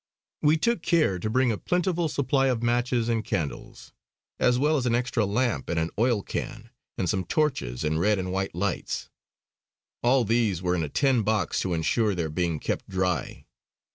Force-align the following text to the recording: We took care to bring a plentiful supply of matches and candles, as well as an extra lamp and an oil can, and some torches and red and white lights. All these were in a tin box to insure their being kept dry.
We 0.41 0.57
took 0.57 0.81
care 0.81 1.19
to 1.19 1.29
bring 1.29 1.51
a 1.51 1.59
plentiful 1.59 2.07
supply 2.09 2.47
of 2.47 2.63
matches 2.63 3.07
and 3.07 3.23
candles, 3.23 3.93
as 4.39 4.57
well 4.57 4.75
as 4.75 4.87
an 4.87 4.95
extra 4.95 5.27
lamp 5.27 5.69
and 5.69 5.77
an 5.77 5.91
oil 5.99 6.23
can, 6.23 6.71
and 6.97 7.07
some 7.07 7.23
torches 7.23 7.83
and 7.83 7.99
red 7.99 8.17
and 8.17 8.31
white 8.31 8.55
lights. 8.55 9.09
All 10.01 10.23
these 10.25 10.59
were 10.59 10.73
in 10.73 10.81
a 10.81 10.89
tin 10.89 11.21
box 11.21 11.59
to 11.59 11.75
insure 11.75 12.15
their 12.15 12.29
being 12.29 12.57
kept 12.59 12.89
dry. 12.89 13.45